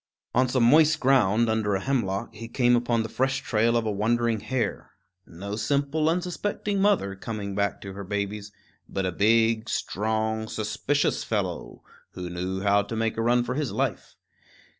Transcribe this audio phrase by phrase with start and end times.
[0.33, 3.91] On some moist ground, under a hemlock, he came upon the fresh trail of a
[3.91, 4.93] wandering hare
[5.27, 8.51] no simple, unsuspecting mother, coming back to her babies,
[8.89, 11.83] but a big, strong, suspicious fellow,
[12.13, 14.15] who knew how to make a run for his life.